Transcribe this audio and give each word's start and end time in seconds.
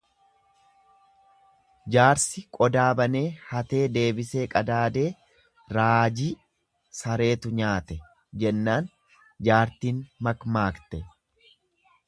"Jaarsi 1.95 2.41
qodaa 2.57 2.85
banee 3.01 3.21
hatee 3.49 3.81
deebisee 3.97 4.45
qadaadee 4.55 5.05
""raajii!, 5.77 6.29
sareetu 7.01 7.51
nyaate"" 7.59 7.99
jennaan 8.45 8.89
jaartiin 9.51 10.01
makmaakte." 10.29 11.03